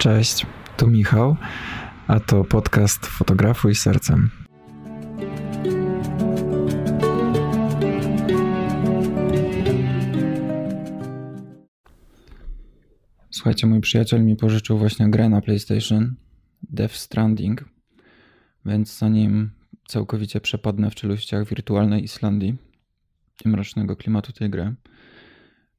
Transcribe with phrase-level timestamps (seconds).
[0.00, 0.46] Cześć,
[0.76, 1.36] tu Michał,
[2.06, 4.30] a to podcast Fotografuj Sercem.
[13.30, 16.14] Słuchajcie, mój przyjaciel mi pożyczył właśnie grę na PlayStation
[16.62, 17.64] Death Stranding,
[18.66, 19.50] więc zanim
[19.88, 22.56] całkowicie przepadnę w czeluściach wirtualnej Islandii
[23.44, 24.74] i mrocznego klimatu tej gry,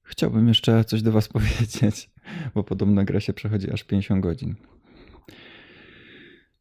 [0.04, 2.11] chciałbym jeszcze coś do Was powiedzieć,
[2.56, 4.56] bo podobno gra się przechodzi aż 50 godzin.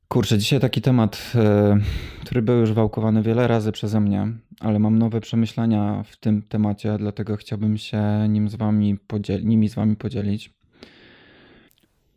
[0.08, 1.78] Kurczę, dzisiaj taki temat, e,
[2.20, 4.28] który był już wałkowany wiele razy przeze mnie,
[4.60, 8.98] ale mam nowe przemyślenia w tym temacie, dlatego chciałbym się nim z wami
[9.42, 10.54] nimi z Wami podzielić.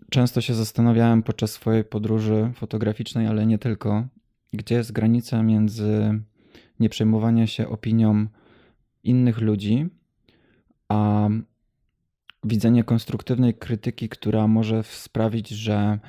[0.09, 4.07] Często się zastanawiałem podczas swojej podróży fotograficznej, ale nie tylko,
[4.53, 6.19] gdzie jest granica między
[6.79, 8.27] nieprzejmowaniem się opinią
[9.03, 9.89] innych ludzi,
[10.89, 11.29] a
[12.43, 15.99] widzenie konstruktywnej krytyki, która może sprawić, że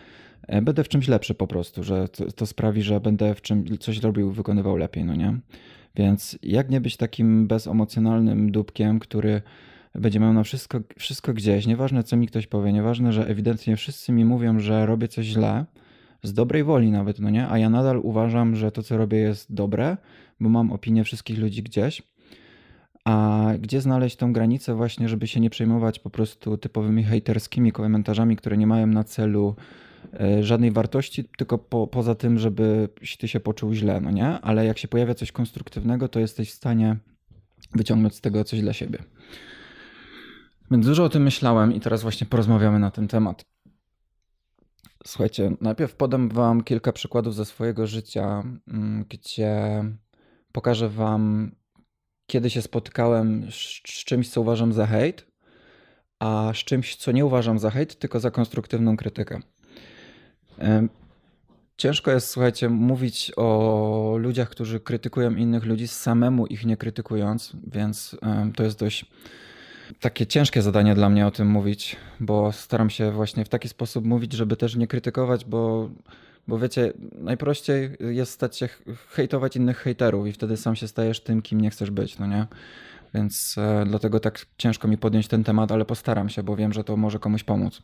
[0.47, 3.79] e, będę w czymś lepszy po prostu, że to, to sprawi, że będę w czym
[3.79, 5.39] coś robił, wykonywał lepiej, no nie?
[5.97, 9.43] Więc jak nie być takim bezemocjonalnym dupkiem, który
[9.95, 14.13] będzie miał na wszystko, wszystko gdzieś, nieważne co mi ktoś powie, nieważne, że ewidentnie wszyscy
[14.13, 15.65] mi mówią, że robię coś źle,
[16.23, 17.49] z dobrej woli nawet, no nie?
[17.49, 19.97] A ja nadal uważam, że to co robię jest dobre,
[20.41, 22.03] bo mam opinię wszystkich ludzi gdzieś.
[23.05, 28.37] A gdzie znaleźć tą granicę właśnie, żeby się nie przejmować po prostu typowymi hejterskimi komentarzami,
[28.37, 29.57] które nie mają na celu
[30.21, 32.89] e, żadnej wartości, tylko po, poza tym, żeby
[33.19, 34.27] ty się poczuł źle, no nie?
[34.27, 36.97] Ale jak się pojawia coś konstruktywnego, to jesteś w stanie
[37.75, 38.99] wyciągnąć z tego coś dla siebie.
[40.71, 43.45] Więc dużo o tym myślałem i teraz właśnie porozmawiamy na ten temat.
[45.07, 49.85] Słuchajcie, najpierw podam Wam kilka przykładów ze swojego życia, mm, gdzie
[50.53, 51.53] pokażę Wam,
[52.27, 53.55] kiedy się spotkałem z,
[53.87, 55.27] z czymś, co uważam za hejt,
[56.19, 59.41] a z czymś, co nie uważam za hejt, tylko za konstruktywną krytykę.
[61.77, 68.17] Ciężko jest, słuchajcie, mówić o ludziach, którzy krytykują innych ludzi, samemu ich nie krytykując, więc
[68.57, 69.07] to jest dość
[70.01, 74.05] takie ciężkie zadanie dla mnie o tym mówić, bo staram się właśnie w taki sposób
[74.05, 75.91] mówić, żeby też nie krytykować, bo,
[76.49, 78.69] bo wiecie, najprościej jest stać się
[79.09, 82.47] hejtować innych hejterów i wtedy sam się stajesz tym, kim nie chcesz być, no nie?
[83.15, 86.85] Więc e, dlatego tak ciężko mi podjąć ten temat, ale postaram się, bo wiem, że
[86.85, 87.83] to może komuś pomóc.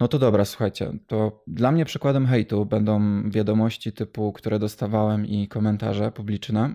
[0.00, 5.48] No to dobra, słuchajcie, to dla mnie przykładem hejtu będą wiadomości typu, które dostawałem i
[5.48, 6.74] komentarze publiczne,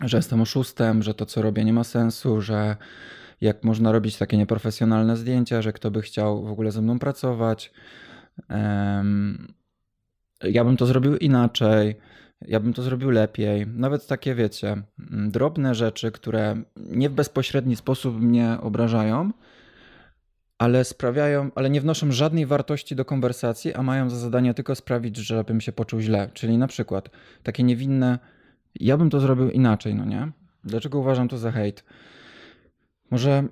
[0.00, 2.76] że jestem oszustem, że to co robię nie ma sensu, że
[3.40, 7.72] jak można robić takie nieprofesjonalne zdjęcia, że kto by chciał w ogóle ze mną pracować.
[10.42, 11.96] Ja bym to zrobił inaczej,
[12.42, 13.66] ja bym to zrobił lepiej.
[13.66, 14.82] Nawet takie, wiecie,
[15.28, 19.30] drobne rzeczy, które nie w bezpośredni sposób mnie obrażają,
[20.58, 25.16] ale sprawiają, ale nie wnoszą żadnej wartości do konwersacji, a mają za zadanie tylko sprawić,
[25.16, 26.30] żebym się poczuł źle.
[26.34, 27.10] Czyli na przykład
[27.42, 28.18] takie niewinne
[28.80, 30.32] ja bym to zrobił inaczej, no nie?
[30.64, 31.84] Dlaczego uważam to za hejt?
[33.10, 33.44] Może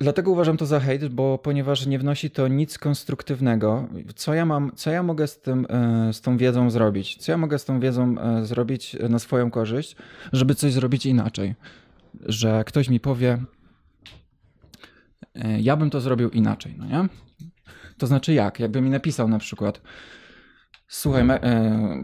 [0.00, 3.88] dlatego uważam to za hejt, bo ponieważ nie wnosi to nic konstruktywnego.
[4.16, 7.16] Co ja mam, co ja mogę z, tym, e, z tą wiedzą zrobić?
[7.16, 9.96] Co ja mogę z tą wiedzą e, zrobić na swoją korzyść,
[10.32, 11.54] żeby coś zrobić inaczej?
[12.26, 13.38] Że ktoś mi powie,
[15.34, 17.08] e, ja bym to zrobił inaczej, no nie?
[17.98, 18.60] To znaczy jak?
[18.60, 19.80] Jakby mi napisał na przykład,
[20.90, 21.24] Słuchaj,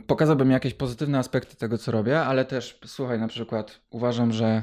[0.06, 4.62] pokazałbym jakieś pozytywne aspekty tego, co robię, ale też słuchaj, na przykład uważam, że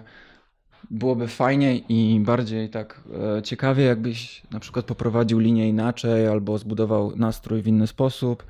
[0.90, 3.02] byłoby fajniej i bardziej tak
[3.38, 8.44] e, ciekawie, jakbyś na przykład poprowadził linię inaczej albo zbudował nastrój w inny sposób,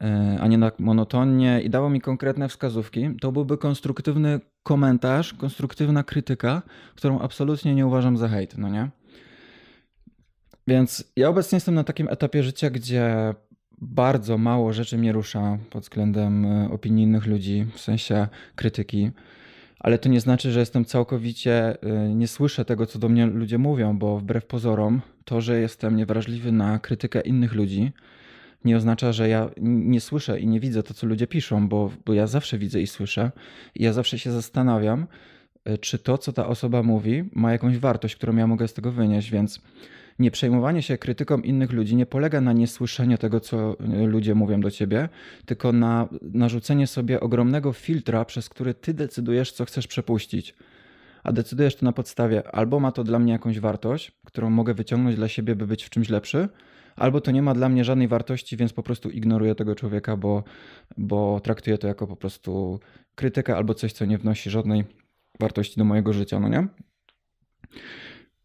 [0.00, 3.10] e, a nie tak monotonnie i dawał mi konkretne wskazówki.
[3.20, 6.62] To byłby konstruktywny komentarz, konstruktywna krytyka,
[6.94, 8.88] którą absolutnie nie uważam za hejt, no nie?
[10.66, 13.34] Więc ja obecnie jestem na takim etapie życia, gdzie
[13.80, 19.10] bardzo mało rzeczy mnie rusza pod względem e, opinii innych ludzi, w sensie krytyki.
[19.78, 23.58] Ale to nie znaczy, że jestem całkowicie, e, nie słyszę tego, co do mnie ludzie
[23.58, 27.92] mówią, bo wbrew pozorom, to, że jestem niewrażliwy na krytykę innych ludzi,
[28.64, 32.12] nie oznacza, że ja nie słyszę i nie widzę to, co ludzie piszą, bo, bo
[32.14, 33.30] ja zawsze widzę i słyszę.
[33.74, 35.06] I ja zawsze się zastanawiam,
[35.64, 38.92] e, czy to, co ta osoba mówi, ma jakąś wartość, którą ja mogę z tego
[38.92, 39.60] wynieść, więc
[40.18, 44.60] nie przejmowanie się krytyką innych ludzi nie polega na niesłyszeniu tego, co e, ludzie mówią
[44.60, 45.08] do ciebie,
[45.46, 50.54] tylko na narzucenie sobie ogromnego filtra, przez który ty decydujesz, co chcesz przepuścić.
[51.24, 55.16] A decydujesz to na podstawie albo ma to dla mnie jakąś wartość, którą mogę wyciągnąć
[55.16, 56.48] dla siebie, by być w czymś lepszy,
[56.96, 60.44] albo to nie ma dla mnie żadnej wartości, więc po prostu ignoruję tego człowieka, bo,
[60.96, 62.80] bo traktuję to jako po prostu
[63.14, 64.84] krytykę albo coś, co nie wnosi żadnej
[65.40, 66.68] wartości do mojego życia, no nie?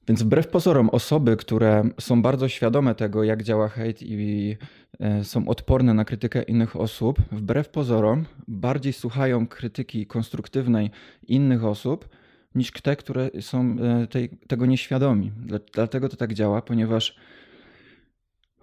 [0.07, 4.57] Więc wbrew pozorom, osoby, które są bardzo świadome tego, jak działa hejt i
[4.99, 10.91] e, są odporne na krytykę innych osób, wbrew pozorom bardziej słuchają krytyki konstruktywnej
[11.27, 12.09] innych osób
[12.55, 15.31] niż te, które są e, tej, tego nieświadomi.
[15.73, 17.15] Dlatego to tak działa, ponieważ.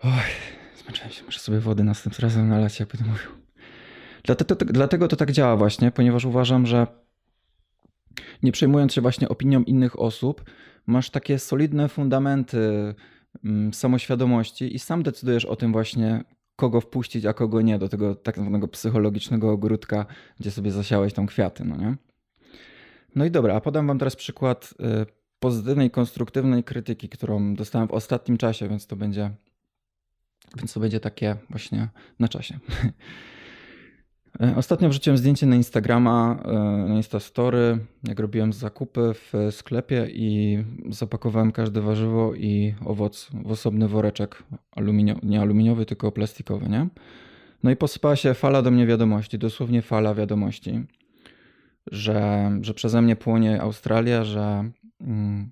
[0.03, 0.11] Oj,
[0.83, 3.31] zmęczyłem się, muszę sobie wody następnym razem nalać, jak będę mówił.
[4.25, 6.87] Dlatego, dlatego to tak działa, właśnie, ponieważ uważam, że
[8.43, 10.45] nie przejmując się właśnie opinią innych osób,
[10.87, 12.95] masz takie solidne fundamenty
[13.45, 16.25] mm, samoświadomości i sam decydujesz o tym właśnie,
[16.57, 20.07] kogo wpuścić, a kogo nie do tego tak zwanego psychologicznego ogródka,
[20.41, 21.97] gdzie sobie zasiałeś tam kwiaty, no nie?
[23.15, 25.07] No i dobra, a podam wam teraz przykład y,
[25.41, 29.31] pozytywnej, konstruktywnej krytyki, którą dostałem w ostatnim czasie, więc to będzie,
[30.57, 31.89] więc to będzie takie właśnie
[32.19, 32.59] na czasie.
[34.43, 36.53] E, ostatnio wrzuciłem zdjęcie na Instagrama, e,
[36.89, 37.79] na Instastory,
[38.09, 40.59] jak robiłem zakupy w sklepie i
[40.91, 44.43] zapakowałem każde warzywo i owoc w osobny woreczek,
[44.73, 46.89] aluminio, nie aluminiowy, tylko plastikowy, nie?
[47.63, 50.85] No i posypała się fala do mnie wiadomości, dosłownie fala wiadomości,
[51.93, 55.51] że, że przeze mnie płonie Australia, że, mm,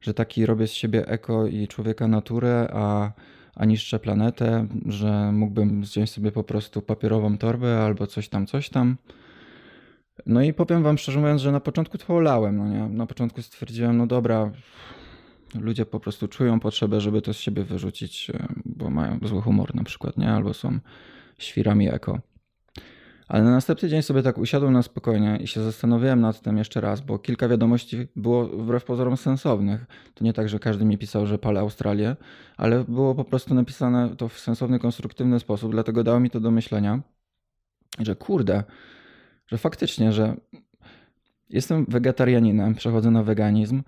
[0.00, 3.12] że taki robię z siebie eko i człowieka naturę, a
[3.56, 8.68] a niszczę planetę, że mógłbym wziąć sobie po prostu papierową torbę albo coś tam, coś
[8.68, 8.96] tam.
[10.26, 12.88] No i powiem wam szczerze mówiąc, że na początku to olałem, no nie?
[12.88, 14.50] Na początku stwierdziłem, no dobra,
[15.54, 18.30] ludzie po prostu czują potrzebę, żeby to z siebie wyrzucić,
[18.64, 20.30] bo mają zły humor na przykład, nie?
[20.30, 20.78] Albo są
[21.38, 22.20] świrami eko.
[23.34, 26.80] Ale na następny dzień sobie tak usiadłem na spokojnie i się zastanowiłem nad tym jeszcze
[26.80, 29.86] raz, bo kilka wiadomości było wbrew pozorom sensownych.
[30.14, 32.16] To nie tak, że każdy mi pisał, że palę Australię,
[32.56, 36.50] ale było po prostu napisane to w sensowny, konstruktywny sposób, dlatego dało mi to do
[36.50, 37.00] myślenia,
[37.98, 38.64] że kurde,
[39.46, 40.36] że faktycznie, że
[41.54, 43.82] jestem wegetarianinem, przechodzę na weganizm,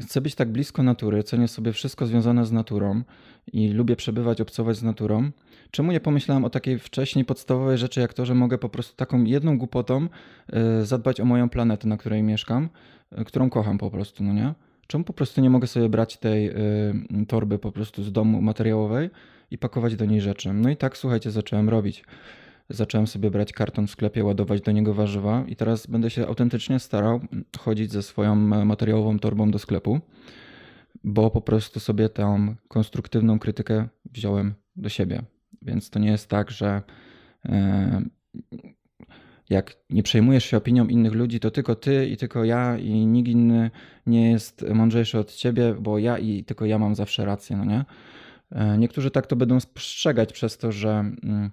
[0.00, 3.02] chcę być tak blisko natury, cenię sobie wszystko związane z naturą
[3.52, 5.30] i lubię przebywać, obcować z naturą.
[5.70, 9.24] Czemu nie pomyślałem o takiej wcześniej podstawowej rzeczy, jak to, że mogę po prostu taką
[9.24, 10.08] jedną głupotą
[10.80, 12.68] y, zadbać o moją planetę, na której mieszkam,
[13.18, 14.54] y, którą kocham po prostu, no nie?
[14.86, 16.54] Czemu po prostu nie mogę sobie brać tej y,
[17.28, 19.10] torby po prostu z domu materiałowej
[19.50, 20.52] i pakować do niej rzeczy?
[20.52, 22.04] No i tak, słuchajcie, zacząłem robić.
[22.70, 26.78] Zacząłem sobie brać karton w sklepie, ładować do niego warzywa i teraz będę się autentycznie
[26.78, 27.20] starał
[27.58, 30.00] chodzić ze swoją materiałową torbą do sklepu,
[31.04, 35.22] bo po prostu sobie tę konstruktywną krytykę wziąłem do siebie.
[35.62, 36.82] Więc to nie jest tak, że
[37.44, 38.02] e,
[39.50, 43.28] jak nie przejmujesz się opinią innych ludzi, to tylko ty i tylko ja i nikt
[43.28, 43.70] inny
[44.06, 47.84] nie jest mądrzejszy od ciebie, bo ja i tylko ja mam zawsze rację, no nie?
[48.52, 51.50] E, niektórzy tak to będą spostrzegać przez to, że mm,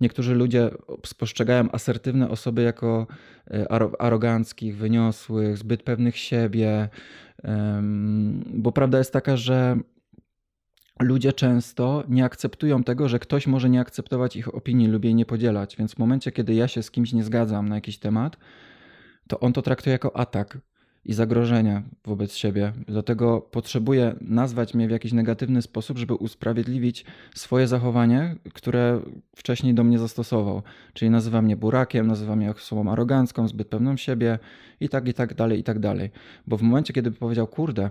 [0.00, 0.70] niektórzy ludzie
[1.06, 3.06] spostrzegają asertywne osoby jako
[3.50, 6.88] e, aroganckich, wyniosłych, zbyt pewnych siebie,
[8.46, 9.80] bo prawda jest taka, że
[11.00, 15.26] ludzie często nie akceptują tego, że ktoś może nie akceptować ich opinii lub jej nie
[15.26, 15.76] podzielać.
[15.76, 18.36] Więc w momencie, kiedy ja się z kimś nie zgadzam na jakiś temat,
[19.28, 20.58] to on to traktuje jako atak
[21.04, 22.72] i zagrożenie wobec siebie.
[22.88, 27.04] Dlatego potrzebuje nazwać mnie w jakiś negatywny sposób, żeby usprawiedliwić
[27.34, 29.00] swoje zachowanie, które
[29.36, 30.62] wcześniej do mnie zastosował.
[30.92, 34.38] Czyli nazywa mnie burakiem, nazywa mnie osobą arogancką, zbyt pewną siebie
[34.80, 36.10] i tak, i tak dalej, i tak dalej.
[36.46, 37.90] Bo w momencie, kiedy by powiedział, kurde,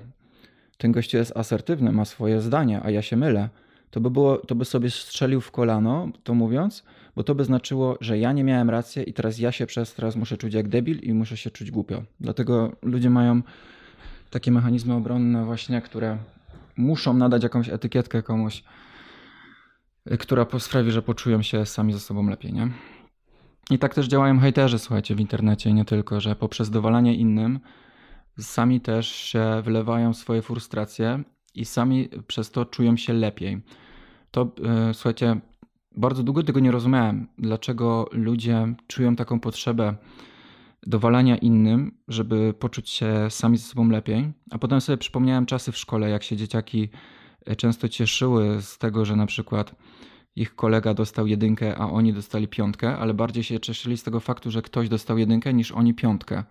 [0.78, 3.50] ten gość jest asertywny, ma swoje zdanie, a ja się mylę,
[3.90, 6.84] to by, było, to by sobie strzelił w kolano, to mówiąc,
[7.20, 10.16] bo to by znaczyło, że ja nie miałem racji i teraz ja się przez teraz
[10.16, 12.04] muszę czuć jak debil i muszę się czuć głupio.
[12.20, 13.42] Dlatego ludzie mają
[14.30, 16.18] takie mechanizmy obronne właśnie, które
[16.78, 18.64] muszą nadać jakąś etykietkę komuś,
[20.20, 22.72] która sprawi, że poczują się sami ze sobą lepiej, nie?
[23.70, 27.60] I tak też działają hejterzy, słuchajcie, w internecie, nie tylko, że poprzez dowalanie innym
[28.38, 31.24] sami też się wylewają swoje frustracje
[31.56, 33.62] i sami przez to czują się lepiej.
[34.32, 34.52] To
[34.88, 35.40] yy, słuchajcie,
[35.96, 39.96] bardzo długo tego nie rozumiałem, dlaczego ludzie czują taką potrzebę
[40.88, 44.32] dowalania innym, żeby poczuć się sami ze sobą lepiej.
[44.52, 46.90] A potem sobie przypomniałem czasy w szkole, jak się dzieciaki
[47.46, 49.76] e, często cieszyły z tego, że na przykład
[50.36, 54.52] ich kolega dostał jedynkę, a oni dostali piątkę, ale bardziej się cieszyli z tego faktu,
[54.52, 56.44] że ktoś dostał jedynkę niż oni piątkę.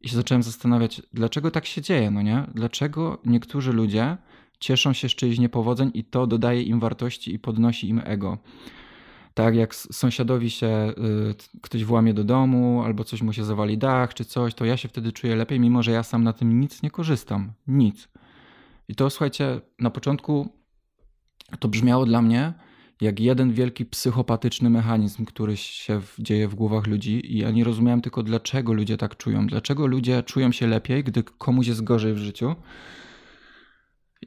[0.00, 2.46] I się zacząłem zastanawiać, dlaczego tak się dzieje, no nie?
[2.54, 4.16] Dlaczego niektórzy ludzie
[4.62, 8.38] cieszą się z czyichś niepowodzeń i to dodaje im wartości i podnosi im ego.
[9.34, 14.14] Tak jak sąsiadowi się y, ktoś włamie do domu, albo coś mu się zawali dach,
[14.14, 16.82] czy coś, to ja się wtedy czuję lepiej, mimo że ja sam na tym nic
[16.82, 17.52] nie korzystam.
[17.66, 18.08] Nic.
[18.88, 20.48] I to słuchajcie, na początku
[21.58, 22.52] to brzmiało dla mnie
[23.00, 28.00] jak jeden wielki psychopatyczny mechanizm, który się dzieje w głowach ludzi, i ja nie rozumiałem
[28.00, 29.46] tylko, dlaczego ludzie tak czują.
[29.46, 32.54] Dlaczego ludzie czują się lepiej, gdy komuś jest gorzej w życiu.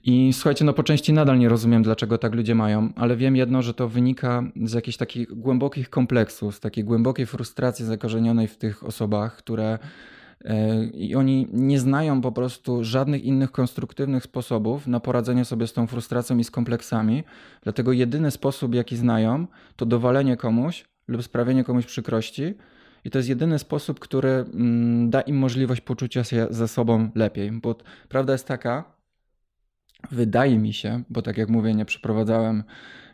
[0.04, 3.62] I słuchajcie, no po części nadal nie rozumiem, dlaczego tak ludzie mają, ale wiem jedno,
[3.62, 8.84] że to wynika z jakichś takich głębokich kompleksów, z takiej głębokiej frustracji zakorzenionej w tych
[8.84, 9.80] osobach, które
[10.46, 15.74] e, i oni nie znają po prostu żadnych innych konstruktywnych sposobów na poradzenie sobie z
[15.74, 17.24] tą frustracją i z kompleksami.
[17.64, 22.54] Dlatego jedyny sposób, jaki znają, to dowalenie komuś lub sprawienie komuś przykrości.
[23.06, 27.52] I to jest jedyny sposób, który mm, da im możliwość poczucia się ze sobą lepiej.
[27.52, 27.76] Bo
[28.10, 28.95] prawda jest taka,
[30.12, 32.64] wydaje mi się, bo tak jak mówię, nie przeprowadzałem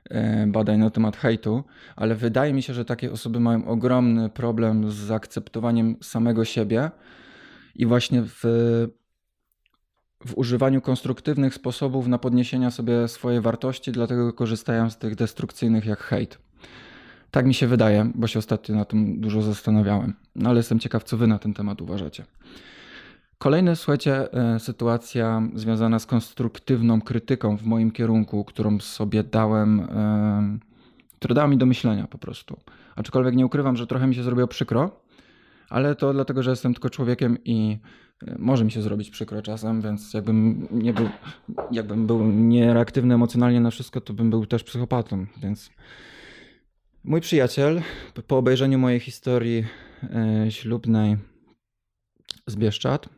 [0.10, 1.64] e, badań na temat hejtu,
[1.96, 6.92] ale wydaje mi się, że takie osoby mają ogromny problem z zaakceptowaniem samego siebie
[7.76, 8.42] i właśnie w,
[10.26, 16.00] w używaniu konstruktywnych sposobów na podniesienie sobie swojej wartości, dlatego korzystają z tych destrukcyjnych jak
[16.00, 16.38] hejt.
[17.32, 20.14] Tak mi się wydaje, bo się ostatnio na tym dużo zastanawiałem.
[20.36, 22.26] No ale jestem ciekaw, co wy na ten temat uważacie.
[23.42, 30.58] Kolejna, słuchajcie, e, sytuacja związana z konstruktywną krytyką w moim kierunku, którą sobie dałem, e,
[31.16, 32.58] która dała mi do myślenia po prostu.
[32.96, 35.02] Aczkolwiek nie ukrywam, że trochę mi się zrobiło przykro,
[35.70, 37.78] ale to dlatego, że jestem tylko człowiekiem i
[38.28, 41.10] e, może mi się zrobić przykro czasem, więc jakbym nie był,
[41.72, 45.70] jakbym był niereaktywny emocjonalnie na wszystko, to bym był też psychopatą, więc
[47.04, 47.82] mój przyjaciel
[48.28, 49.66] po obejrzeniu mojej historii
[50.50, 51.31] ślubnej
[52.48, 53.10] z Bieszczad.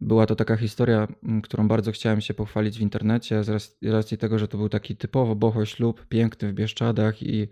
[0.00, 1.08] Była to taka historia,
[1.42, 5.34] którą bardzo chciałem się pochwalić w internecie, z racji tego, że to był taki typowo
[5.34, 7.48] boho ślub, piękny w Bieszczadach i,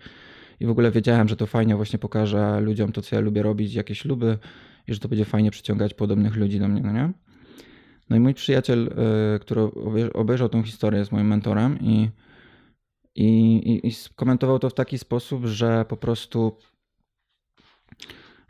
[0.60, 3.74] i w ogóle wiedziałem, że to fajnie właśnie pokaże ludziom to, co ja lubię robić,
[3.74, 4.38] jakie śluby
[4.88, 7.12] i że to będzie fajnie przyciągać podobnych ludzi do mnie, no nie?
[8.10, 8.94] No i mój przyjaciel,
[9.36, 9.62] y, który
[10.14, 12.10] obejrzał tą historię, jest moim mentorem i,
[13.14, 16.56] i, i skomentował to w taki sposób, że po prostu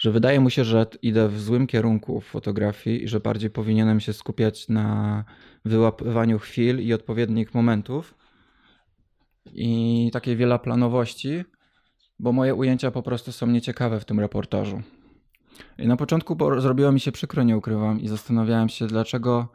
[0.02, 4.00] że wydaje mu się, że idę w złym kierunku w fotografii i że bardziej powinienem
[4.00, 5.24] się skupiać na
[5.64, 8.14] wyłapywaniu chwil i odpowiednich momentów
[9.52, 11.44] i takiej wieloplanowości,
[12.18, 14.82] bo moje ujęcia po prostu są nieciekawe w tym reportażu.
[15.78, 19.48] I na początku zrobiło mi się przykro, nie ukrywam, i zastanawiałem się, dlaczego,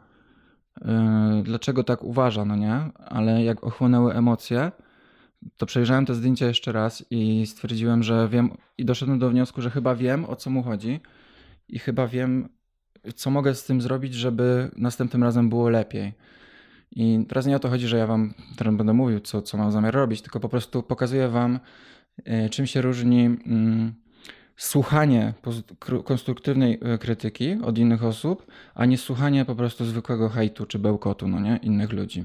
[0.80, 2.90] yy, dlaczego tak uważa, no nie?
[2.94, 4.72] Ale jak ochłonęły emocje,
[5.56, 9.70] to przejrzałem te zdjęcia jeszcze raz i stwierdziłem, że wiem i doszedłem do wniosku, że
[9.70, 11.00] chyba wiem o co mu chodzi
[11.68, 12.48] i chyba wiem,
[13.14, 16.12] co mogę z tym zrobić, żeby następnym razem było lepiej.
[16.90, 19.72] I teraz nie o to chodzi, że ja wam teraz będę mówił, co, co mam
[19.72, 21.60] zamiar robić, tylko po prostu pokazuję wam,
[22.24, 23.94] e, czym się różni mm,
[24.56, 25.34] słuchanie
[26.04, 31.28] konstruktywnej e, krytyki od innych osób, a nie słuchanie po prostu zwykłego hejtu czy bełkotu,
[31.28, 32.24] no nie, innych ludzi.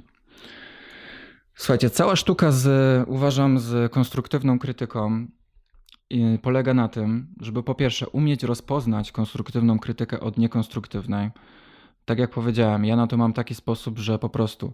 [1.56, 2.68] Słuchajcie, cała sztuka z,
[3.10, 5.28] uważam, z konstruktywną krytyką
[6.42, 11.32] polega na tym, żeby po pierwsze umieć rozpoznać konstruktywną krytykę od niekonstruktywnej.
[12.06, 14.74] Tak jak powiedziałem, ja na to mam taki sposób, że po prostu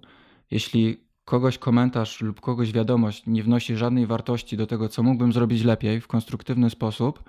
[0.51, 5.63] jeśli kogoś komentarz lub kogoś wiadomość nie wnosi żadnej wartości do tego, co mógłbym zrobić
[5.63, 7.23] lepiej w konstruktywny sposób,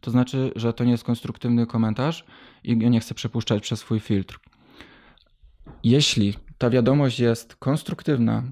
[0.00, 2.24] to znaczy, że to nie jest konstruktywny komentarz
[2.64, 4.40] i nie chcę przepuszczać przez swój filtr.
[5.84, 8.42] Jeśli ta wiadomość jest konstruktywna,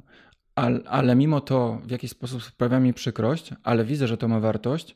[0.60, 4.40] ale, ale mimo to w jakiś sposób sprawia mi przykrość, ale widzę, że to ma
[4.40, 4.94] wartość,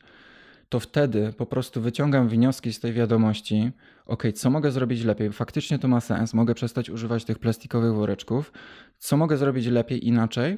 [0.69, 3.71] to wtedy po prostu wyciągam wnioski z tej wiadomości,
[4.05, 8.51] ok, co mogę zrobić lepiej, faktycznie to ma sens, mogę przestać używać tych plastikowych woreczków,
[8.97, 10.57] co mogę zrobić lepiej, inaczej,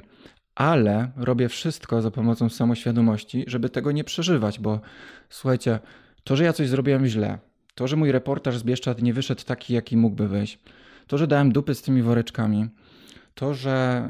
[0.54, 4.80] ale robię wszystko za pomocą samoświadomości, żeby tego nie przeżywać, bo
[5.28, 5.78] słuchajcie,
[6.24, 7.38] to, że ja coś zrobiłem źle,
[7.74, 10.58] to, że mój reportaż z Bieszczad nie wyszedł taki, jaki mógłby wyjść,
[11.06, 12.68] to, że dałem dupy z tymi woreczkami,
[13.38, 14.08] to, że,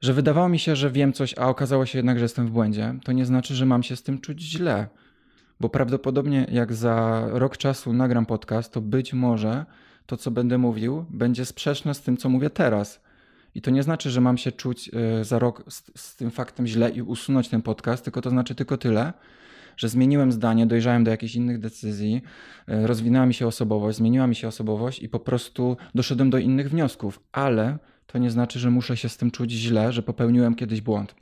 [0.00, 2.94] że wydawało mi się, że wiem coś, a okazało się jednak, że jestem w błędzie,
[3.04, 4.86] to nie znaczy, że mam się z tym czuć źle.
[5.60, 9.64] Bo prawdopodobnie jak za rok czasu nagram podcast, to być może
[10.06, 13.00] to, co będę mówił, będzie sprzeczne z tym, co mówię teraz.
[13.54, 16.66] I to nie znaczy, że mam się czuć y, za rok z, z tym faktem
[16.66, 19.12] źle i usunąć ten podcast, tylko to znaczy tylko tyle,
[19.76, 22.22] że zmieniłem zdanie, dojrzałem do jakichś innych decyzji,
[22.68, 26.70] e, rozwinęła mi się osobowość, zmieniła mi się osobowość i po prostu doszedłem do innych
[26.70, 30.80] wniosków, ale to nie znaczy, że muszę się z tym czuć źle, że popełniłem kiedyś
[30.80, 31.14] błąd.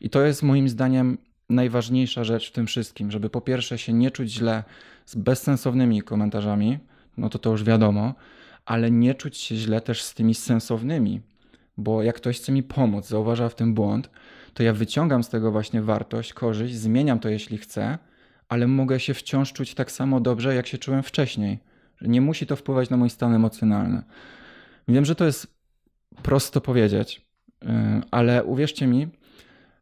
[0.00, 1.18] I to jest moim zdaniem
[1.50, 4.64] najważniejsza rzecz w tym wszystkim, żeby po pierwsze się nie czuć źle
[5.06, 6.78] z bezsensownymi komentarzami,
[7.16, 8.14] no to to już wiadomo,
[8.66, 11.20] ale nie czuć się źle też z tymi sensownymi,
[11.76, 14.10] bo jak ktoś chce mi pomóc, zauważa w tym błąd,
[14.54, 17.98] to ja wyciągam z tego właśnie wartość, korzyść, zmieniam to jeśli chcę,
[18.48, 21.58] ale mogę się wciąż czuć tak samo dobrze, jak się czułem wcześniej.
[22.00, 24.02] Nie musi to wpływać na mój stan emocjonalny.
[24.88, 25.46] Wiem, że to jest
[26.22, 27.26] prosto powiedzieć,
[27.62, 27.66] y,
[28.10, 29.08] ale uwierzcie mi,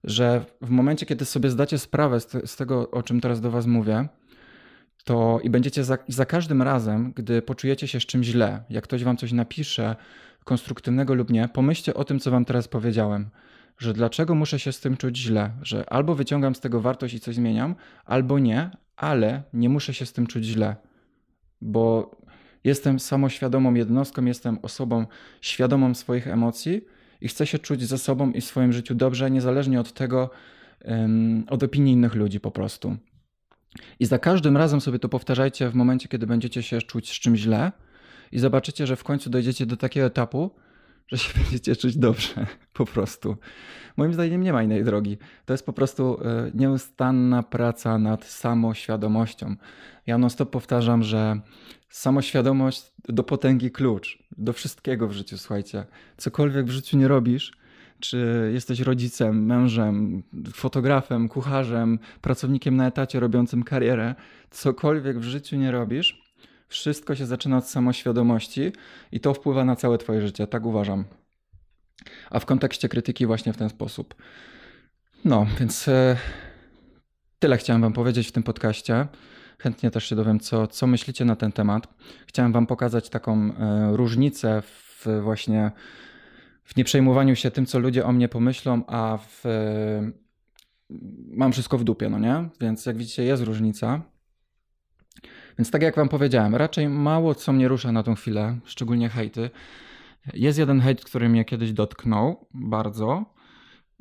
[0.04, 4.08] że w momencie, kiedy sobie zdacie sprawę z, tego, o czym teraz do Was mówię,
[5.04, 9.04] to i będziecie za, za każdym razem, gdy poczujecie się z czymś źle, jak ktoś
[9.04, 9.96] Wam coś napisze,
[10.48, 13.30] konstruktywnego lub nie, pomyślcie o tym, co wam teraz powiedziałem.
[13.78, 17.20] Że dlaczego muszę się z tym czuć źle, że albo wyciągam z tego wartość i
[17.20, 20.76] coś zmieniam, albo nie, ale nie muszę się z tym czuć źle,
[21.60, 22.10] bo
[22.64, 25.06] jestem samoświadomą jednostką, jestem osobą
[25.40, 26.84] świadomą swoich emocji
[27.20, 30.30] i chcę się czuć ze sobą i w swoim życiu dobrze, niezależnie od tego,
[31.48, 32.96] od opinii innych ludzi po prostu.
[34.00, 37.40] I za każdym razem sobie to powtarzajcie w momencie, kiedy będziecie się czuć z czymś
[37.40, 37.72] źle
[38.32, 40.50] i zobaczycie, że w końcu dojdziecie do takiego etapu,
[41.08, 43.36] że się będziecie czuć dobrze, po prostu.
[43.96, 45.18] Moim zdaniem nie ma innej drogi.
[45.44, 49.56] To jest po prostu e, nieustanna praca nad samoświadomością.
[50.06, 51.40] Ja non stop powtarzam, że
[51.88, 55.84] samoświadomość do potęgi klucz, do wszystkiego w życiu, słuchajcie.
[56.16, 57.52] Cokolwiek w życiu nie robisz,
[58.00, 60.22] czy jesteś rodzicem, mężem,
[60.52, 64.14] fotografem, kucharzem, pracownikiem na etacie robiącym karierę,
[64.50, 66.27] cokolwiek w życiu nie robisz,
[66.68, 68.72] wszystko się zaczyna od samoświadomości
[69.12, 71.04] i to wpływa na całe Twoje życie, tak uważam.
[72.30, 74.14] A w kontekście krytyki, właśnie w ten sposób.
[75.24, 76.16] No, więc e,
[77.38, 79.06] tyle chciałem Wam powiedzieć w tym podcaście.
[79.58, 81.94] Chętnie też się dowiem, co, co myślicie na ten temat.
[82.26, 85.70] Chciałem Wam pokazać taką e, różnicę w właśnie
[86.64, 89.44] w nieprzejmowaniu się tym, co ludzie o mnie pomyślą, a w,
[91.30, 92.48] mam wszystko w dupie, no nie?
[92.60, 94.02] Więc jak widzicie, jest różnica.
[95.58, 99.50] Więc tak jak wam powiedziałem, raczej mało co mnie rusza na tą chwilę, szczególnie hejty.
[100.34, 103.24] Jest jeden hejt, który mnie kiedyś dotknął bardzo,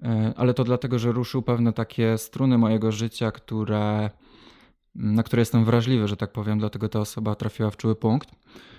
[0.04, 4.10] e, ale to dlatego, że ruszył pewne takie struny mojego życia, które,
[4.96, 8.30] na które jestem wrażliwy, że tak powiem, dlatego ta osoba trafiła w czuły punkt.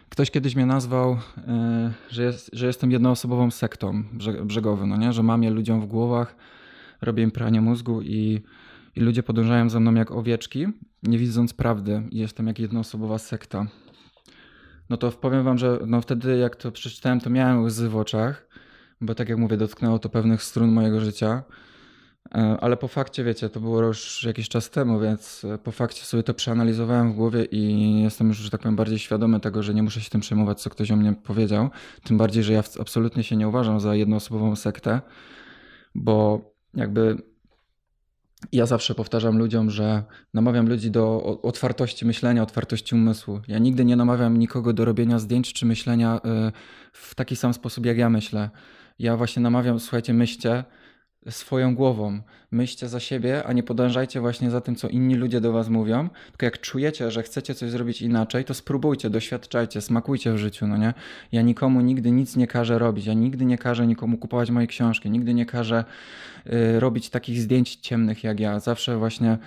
[0.09, 1.19] Ktoś kiedyś mnie nazwał,
[1.49, 4.05] e, że, jest, że jestem jednoosobową sektą
[4.45, 5.13] brzegową, no nie?
[5.13, 6.37] że mam je ludziom w głowach,
[7.01, 8.43] robię im pranie mózgu i,
[8.97, 10.67] i ludzie podążają za mną jak owieczki,
[11.03, 13.67] nie widząc prawdy i jestem jak jednoosobowa sekta.
[14.91, 18.49] No to powiem wam, że no wtedy jak to przeczytałem, to miałem łzy w oczach,
[19.01, 21.43] bo tak jak mówię, dotknęło to pewnych strun mojego życia.
[22.35, 26.05] E, ale po fakcie, wiecie, to było już jakiś czas temu, więc e, po fakcie
[26.05, 29.75] sobie to przeanalizowałem w głowie i jestem już, że tak powiem, bardziej świadomy tego, że
[29.75, 31.71] nie muszę się tym przejmować, co ktoś o mnie powiedział.
[32.05, 35.01] Tym bardziej, że ja absolutnie się nie uważam za jednoosobową sektę,
[35.95, 36.41] bo
[36.75, 37.17] jakby
[38.53, 40.03] ja zawsze powtarzam ludziom, że
[40.35, 43.41] namawiam ludzi do otwartości myślenia, otwartości umysłu.
[43.49, 46.53] Ja nigdy nie namawiam nikogo do robienia zdjęć czy myślenia e,
[46.93, 48.51] w taki sam sposób, jak ja myślę.
[48.99, 50.65] Ja właśnie namawiam, słuchajcie, myślcie,
[51.29, 52.21] swoją głową.
[52.51, 56.09] Myślcie za siebie, a nie podążajcie właśnie za tym, co inni ludzie do was mówią.
[56.31, 60.77] Tylko jak czujecie, że chcecie coś zrobić inaczej, to spróbujcie, doświadczajcie, smakujcie w życiu, no
[60.77, 60.95] nie?
[61.33, 63.07] Ja nikomu nigdy nic nie każę robić.
[63.07, 65.11] Ja nigdy nie każę nikomu kupować mojej książki.
[65.11, 65.85] Nigdy nie każę
[66.47, 68.61] y, robić takich zdjęć ciemnych jak ja.
[68.61, 69.39] Zawsze właśnie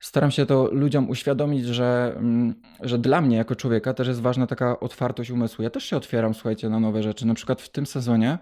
[0.00, 4.46] staram się to ludziom uświadomić, że, mm, że dla mnie jako człowieka też jest ważna
[4.46, 5.62] taka otwartość umysłu.
[5.62, 7.26] Ja też się otwieram, słuchajcie, na nowe rzeczy.
[7.26, 8.38] Na przykład w tym sezonie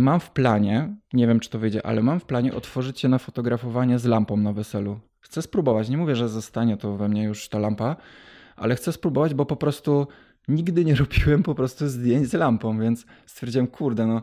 [0.00, 3.18] mam w planie, nie wiem czy to wyjdzie, ale mam w planie otworzyć się na
[3.18, 5.00] fotografowanie z lampą na weselu.
[5.20, 5.88] Chcę spróbować.
[5.88, 7.96] Nie mówię, że zostanie to we mnie już ta lampa,
[8.56, 10.06] ale chcę spróbować, bo po prostu
[10.48, 14.22] nigdy nie robiłem po prostu zdjęć z lampą, więc stwierdziłem, kurde, no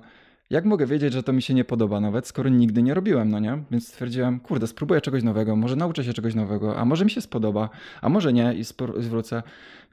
[0.54, 3.40] jak mogę wiedzieć, że to mi się nie podoba nawet, skoro nigdy nie robiłem, no
[3.40, 3.64] nie?
[3.72, 7.22] Więc stwierdziłem, kurde, spróbuję czegoś nowego, może nauczę się czegoś nowego, a może mi się
[7.22, 7.70] spodoba,
[8.02, 8.64] a może nie i
[8.98, 9.44] zwrócę.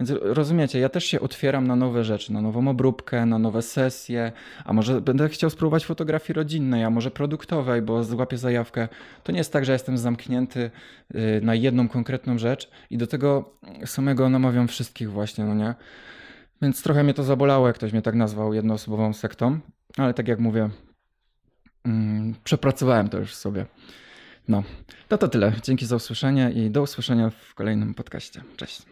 [0.00, 4.32] Więc rozumiecie, ja też się otwieram na nowe rzeczy, na nową obróbkę, na nowe sesje,
[4.64, 8.88] a może będę chciał spróbować fotografii rodzinnej, a może produktowej, bo złapię zajawkę.
[9.24, 10.70] To nie jest tak, że jestem zamknięty
[11.14, 15.74] y, na jedną konkretną rzecz i do tego samego namawiam wszystkich właśnie, no nie?
[16.62, 19.60] Więc trochę mnie to zabolało, jak ktoś mnie tak nazwał jednoosobową sektą.
[19.96, 20.70] Ale tak jak mówię,
[21.84, 23.66] mm, przepracowałem to już sobie.
[24.48, 24.62] No,
[25.08, 25.52] to to tyle.
[25.62, 28.42] Dzięki za usłyszenie i do usłyszenia w kolejnym podcaście.
[28.56, 28.82] Cześć.